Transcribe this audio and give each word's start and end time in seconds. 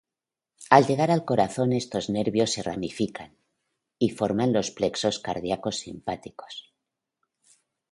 Al 0.77 0.85
llegar 0.87 1.11
al 1.11 1.25
corazón 1.25 1.73
estos 1.73 2.09
nervios 2.09 2.49
se 2.53 2.63
ramifican 2.63 3.37
y 3.99 4.09
forman 4.09 4.51
los 4.51 4.71
plexos 4.71 5.19
cardíacos 5.19 5.75
simpáticos. 5.77 6.73